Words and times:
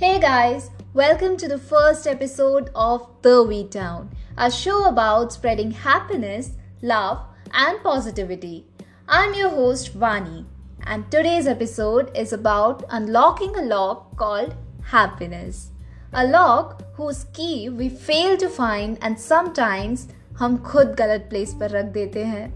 Hey 0.00 0.18
guys, 0.18 0.70
welcome 0.94 1.36
to 1.36 1.46
the 1.46 1.58
first 1.58 2.06
episode 2.06 2.70
of 2.74 3.06
The 3.20 3.44
Vee 3.44 3.64
Town, 3.64 4.08
a 4.38 4.50
show 4.50 4.86
about 4.86 5.30
spreading 5.30 5.72
happiness, 5.72 6.52
love, 6.80 7.18
and 7.52 7.82
positivity. 7.82 8.64
I'm 9.06 9.34
your 9.34 9.50
host 9.50 9.92
Vani, 10.00 10.46
and 10.86 11.04
today's 11.10 11.46
episode 11.46 12.10
is 12.16 12.32
about 12.32 12.82
unlocking 12.88 13.54
a 13.54 13.60
lock 13.60 14.16
called 14.16 14.54
happiness. 14.84 15.68
A 16.14 16.26
lock 16.26 16.82
whose 16.94 17.24
key 17.34 17.68
we 17.68 17.90
fail 17.90 18.38
to 18.38 18.48
find 18.48 18.96
and 19.02 19.20
sometimes 19.20 20.06
ham 20.38 20.56
khud 20.70 20.96
गलत 20.96 21.28
place 21.28 21.52
par 21.58 21.68
रख 21.72 21.92
देते 21.98 22.24
हैं 22.30 22.48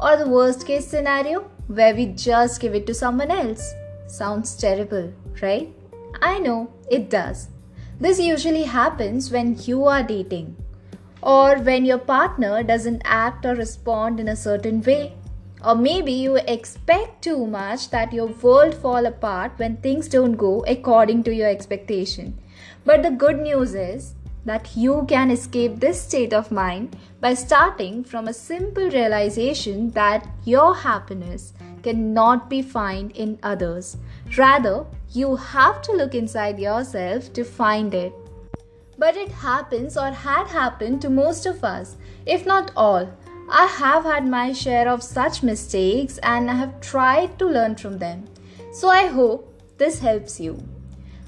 और 0.00 0.16
the 0.16 0.28
worst 0.28 0.66
case 0.66 0.90
scenario 0.90 1.44
way 1.80 1.92
we 1.92 2.06
just 2.24 2.60
give 2.60 2.74
it 2.74 2.86
to 2.86 2.92
someone 3.02 3.30
else 3.38 3.70
sounds 4.18 4.60
terrible 4.60 5.12
I 6.22 6.38
know 6.38 6.72
it 6.90 7.10
does. 7.10 7.48
This 7.98 8.18
usually 8.20 8.64
happens 8.64 9.30
when 9.30 9.56
you 9.64 9.84
are 9.84 10.02
dating 10.02 10.56
or 11.22 11.58
when 11.58 11.84
your 11.84 11.98
partner 11.98 12.62
doesn't 12.62 13.02
act 13.04 13.44
or 13.44 13.54
respond 13.54 14.20
in 14.20 14.28
a 14.28 14.36
certain 14.36 14.80
way. 14.82 15.14
Or 15.62 15.74
maybe 15.74 16.12
you 16.12 16.36
expect 16.36 17.22
too 17.22 17.46
much 17.46 17.90
that 17.90 18.14
your 18.14 18.28
world 18.28 18.74
fall 18.74 19.04
apart 19.04 19.52
when 19.56 19.76
things 19.76 20.08
don't 20.08 20.32
go 20.32 20.64
according 20.66 21.22
to 21.24 21.34
your 21.34 21.48
expectation. 21.48 22.38
But 22.86 23.02
the 23.02 23.10
good 23.10 23.40
news 23.40 23.74
is 23.74 24.14
that 24.46 24.74
you 24.74 25.04
can 25.06 25.30
escape 25.30 25.78
this 25.78 26.00
state 26.00 26.32
of 26.32 26.50
mind 26.50 26.96
by 27.20 27.34
starting 27.34 28.02
from 28.04 28.28
a 28.28 28.32
simple 28.32 28.88
realization 28.88 29.90
that 29.90 30.26
your 30.44 30.74
happiness 30.74 31.52
cannot 31.82 32.48
be 32.48 32.62
found 32.62 33.12
in 33.12 33.38
others. 33.42 33.98
Rather, 34.38 34.86
you 35.12 35.34
have 35.34 35.82
to 35.82 35.92
look 35.92 36.14
inside 36.14 36.60
yourself 36.60 37.32
to 37.32 37.44
find 37.44 37.94
it. 37.94 38.12
But 38.96 39.16
it 39.16 39.32
happens 39.32 39.96
or 39.96 40.10
had 40.10 40.46
happened 40.46 41.02
to 41.02 41.10
most 41.10 41.46
of 41.46 41.64
us, 41.64 41.96
if 42.26 42.46
not 42.46 42.70
all. 42.76 43.12
I 43.48 43.66
have 43.66 44.04
had 44.04 44.28
my 44.28 44.52
share 44.52 44.88
of 44.88 45.02
such 45.02 45.42
mistakes 45.42 46.18
and 46.18 46.48
I 46.48 46.54
have 46.54 46.80
tried 46.80 47.38
to 47.40 47.46
learn 47.46 47.74
from 47.74 47.98
them. 47.98 48.26
So 48.72 48.88
I 48.88 49.06
hope 49.06 49.52
this 49.78 49.98
helps 49.98 50.38
you. 50.38 50.62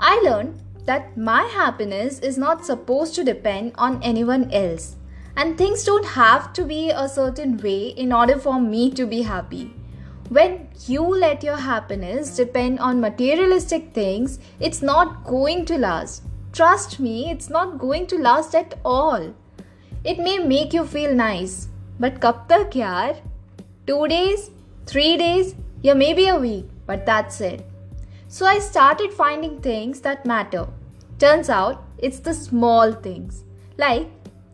I 0.00 0.22
learned 0.22 0.62
that 0.86 1.16
my 1.18 1.42
happiness 1.42 2.20
is 2.20 2.38
not 2.38 2.64
supposed 2.64 3.14
to 3.16 3.24
depend 3.24 3.72
on 3.76 4.02
anyone 4.02 4.50
else. 4.52 4.96
And 5.36 5.58
things 5.58 5.84
don't 5.84 6.06
have 6.06 6.54
to 6.54 6.64
be 6.64 6.90
a 6.90 7.08
certain 7.08 7.58
way 7.58 7.88
in 7.88 8.10
order 8.10 8.38
for 8.38 8.58
me 8.58 8.90
to 8.92 9.06
be 9.06 9.20
happy. 9.20 9.74
When 10.28 10.68
you 10.86 11.02
let 11.02 11.44
your 11.44 11.56
happiness 11.56 12.34
depend 12.34 12.80
on 12.80 13.00
materialistic 13.00 13.92
things, 13.92 14.40
it's 14.58 14.82
not 14.82 15.24
going 15.24 15.64
to 15.66 15.78
last. 15.78 16.24
Trust 16.52 16.98
me, 16.98 17.30
it's 17.30 17.48
not 17.48 17.78
going 17.78 18.08
to 18.08 18.18
last 18.18 18.54
at 18.54 18.74
all. 18.84 19.34
It 20.02 20.18
may 20.18 20.38
make 20.38 20.72
you 20.72 20.84
feel 20.84 21.14
nice, 21.14 21.68
but 22.00 22.20
kab 22.20 22.48
tak 22.48 22.72
yaar? 22.72 23.20
Two 23.86 24.08
days, 24.08 24.50
three 24.86 25.16
days, 25.16 25.54
yeah, 25.82 25.94
maybe 25.94 26.26
a 26.26 26.36
week, 26.36 26.66
but 26.86 27.06
that's 27.06 27.40
it. 27.40 27.64
So 28.26 28.46
I 28.46 28.58
started 28.58 29.12
finding 29.12 29.60
things 29.60 30.00
that 30.00 30.26
matter. 30.26 30.66
Turns 31.20 31.48
out 31.48 31.84
it's 31.98 32.18
the 32.18 32.34
small 32.34 32.92
things 32.92 33.44
like 33.78 34.08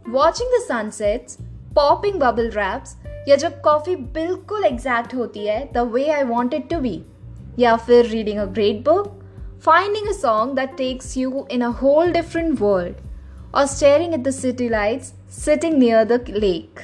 watching 0.07 0.49
the 0.51 0.65
sunsets, 0.67 1.39
popping 1.75 2.19
bubble 2.19 2.51
wraps 2.51 2.97
या 3.29 3.37
जब 3.37 3.61
coffee 3.61 3.97
बिल्कुल 3.97 4.65
exact 4.65 5.15
होती 5.15 5.47
है 5.47 5.73
the 5.73 5.79
way 5.93 6.09
I 6.11 6.23
want 6.23 6.55
it 6.55 6.69
to 6.71 6.79
be 6.81 7.01
या 7.59 7.77
फिर 7.77 8.07
reading 8.07 8.39
a 8.39 8.45
great 8.45 8.85
book 8.85 9.19
finding 9.65 10.09
a 10.09 10.13
song 10.13 10.55
that 10.57 10.77
takes 10.77 11.17
you 11.19 11.47
in 11.51 11.63
a 11.63 11.69
whole 11.83 12.13
different 12.13 12.61
world 12.61 12.97
और 13.55 13.67
staring 13.67 14.15
at 14.15 14.21
the 14.21 14.31
city 14.31 14.69
lights 14.69 15.13
sitting 15.45 15.79
near 15.79 16.05
the 16.05 16.25
lake 16.29 16.81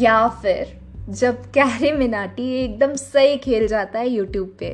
या 0.00 0.28
फिर 0.42 0.80
जब 1.08 1.50
carry 1.50 1.90
Minati 1.92 2.50
एकदम 2.64 2.94
सही 2.94 3.36
खेल 3.36 3.66
जाता 3.68 3.98
है 3.98 4.08
यूट्यूब 4.08 4.56
पे. 4.58 4.66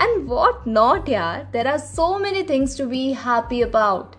एंड 0.00 0.28
वॉट 0.28 0.66
नॉट 0.68 1.08
यार? 1.08 1.48
There 1.52 1.68
are 1.68 1.78
so 1.78 2.18
many 2.18 2.42
things 2.42 2.78
to 2.78 2.86
be 2.86 3.12
happy 3.12 3.60
about 3.62 4.14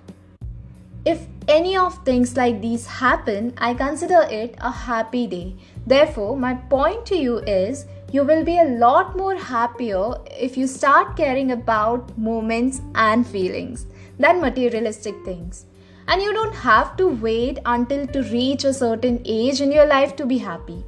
If 1.05 1.27
any 1.47 1.77
of 1.77 2.03
things 2.03 2.35
like 2.35 2.61
these 2.61 2.85
happen, 2.85 3.53
I 3.57 3.73
consider 3.73 4.27
it 4.29 4.55
a 4.59 4.69
happy 4.69 5.27
day. 5.27 5.55
Therefore, 5.87 6.35
my 6.35 6.53
point 6.53 7.05
to 7.07 7.15
you 7.15 7.37
is 7.39 7.85
you 8.11 8.23
will 8.23 8.43
be 8.43 8.59
a 8.59 8.65
lot 8.65 9.15
more 9.15 9.35
happier 9.35 10.15
if 10.25 10.57
you 10.57 10.67
start 10.67 11.15
caring 11.15 11.51
about 11.51 12.17
moments 12.17 12.81
and 12.95 13.25
feelings 13.25 13.85
than 14.17 14.41
materialistic 14.41 15.15
things. 15.23 15.65
And 16.07 16.21
you 16.21 16.33
don't 16.33 16.55
have 16.55 16.97
to 16.97 17.07
wait 17.07 17.59
until 17.65 18.05
to 18.07 18.23
reach 18.23 18.63
a 18.63 18.73
certain 18.73 19.21
age 19.25 19.61
in 19.61 19.71
your 19.71 19.85
life 19.85 20.15
to 20.17 20.25
be 20.25 20.37
happy. 20.39 20.83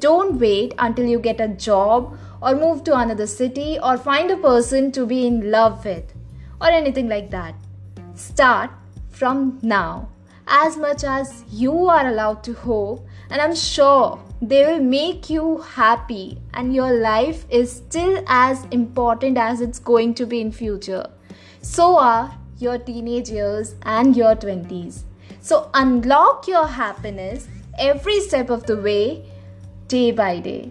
Don't 0.00 0.38
wait 0.40 0.74
until 0.78 1.06
you 1.06 1.18
get 1.18 1.40
a 1.40 1.48
job 1.48 2.18
or 2.42 2.54
move 2.56 2.82
to 2.84 2.98
another 2.98 3.26
city 3.26 3.78
or 3.82 3.96
find 3.96 4.30
a 4.30 4.36
person 4.36 4.90
to 4.92 5.06
be 5.06 5.26
in 5.26 5.50
love 5.50 5.84
with 5.84 6.12
or 6.60 6.68
anything 6.68 7.08
like 7.08 7.30
that. 7.30 7.54
Start 8.14 8.70
from 9.20 9.58
now 9.62 10.08
as 10.46 10.76
much 10.76 11.04
as 11.04 11.44
you 11.50 11.74
are 11.86 12.06
allowed 12.08 12.42
to 12.44 12.52
hope 12.52 13.06
and 13.30 13.40
i'm 13.40 13.54
sure 13.54 14.20
they 14.42 14.64
will 14.66 14.82
make 14.82 15.30
you 15.30 15.58
happy 15.76 16.38
and 16.52 16.74
your 16.74 16.92
life 16.92 17.46
is 17.48 17.72
still 17.72 18.22
as 18.26 18.64
important 18.78 19.38
as 19.38 19.62
it's 19.62 19.78
going 19.78 20.12
to 20.12 20.26
be 20.26 20.38
in 20.38 20.52
future. 20.52 21.06
So 21.62 21.96
are 21.98 22.36
your 22.58 22.76
teenage 22.76 23.30
years 23.30 23.74
and 23.84 24.14
your 24.14 24.36
20s 24.36 25.04
so 25.40 25.70
unlock 25.74 26.46
your 26.48 26.66
happiness 26.66 27.48
every 27.78 28.20
step 28.20 28.48
of 28.48 28.64
the 28.64 28.78
way 28.78 29.26
day 29.88 30.10
by 30.10 30.40
day. 30.40 30.70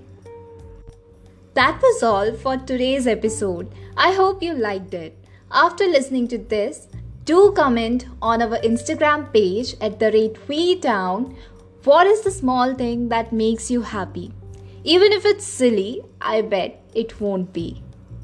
That 1.54 1.80
was 1.80 2.02
all 2.02 2.34
for 2.34 2.58
today's 2.58 3.06
episode. 3.06 3.72
I 3.96 4.14
hope 4.14 4.42
you 4.42 4.56
liked 4.56 4.96
it. 4.96 5.16
After 5.52 5.86
listening 5.86 6.28
to 6.30 6.40
this 6.40 6.88
do 7.26 7.54
comment 7.56 8.06
on 8.22 8.42
our 8.42 8.58
Instagram 8.60 9.32
page 9.34 9.76
at 9.80 10.00
the 10.00 10.12
rate 10.12 10.38
vee 10.48 10.80
town 10.80 11.36
what 11.84 12.08
is 12.08 12.22
the 12.22 12.32
small 12.32 12.74
thing 12.74 13.10
that 13.10 13.34
makes 13.34 13.70
you 13.70 13.82
happy. 13.82 14.32
Even 14.84 15.12
if 15.12 15.26
it's 15.26 15.46
silly, 15.46 16.02
I 16.22 16.42
bet 16.42 16.82
it 16.94 17.20
won't 17.20 17.52
be. 17.52 17.82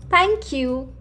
Thank 0.10 0.52
you. 0.52 0.94